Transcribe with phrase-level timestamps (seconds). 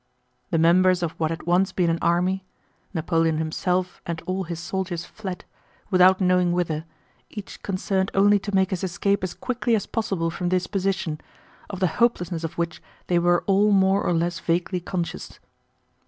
[0.49, 5.45] The members of what had once been an army—Napoleon himself and all his soldiers fled
[5.91, 6.85] without knowing whither,
[7.29, 11.21] each concerned only to make his escape as quickly as possible from this position,
[11.69, 15.37] of the hopelessness of which they were all more or less vaguely conscious.